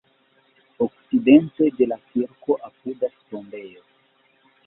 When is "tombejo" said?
3.35-3.85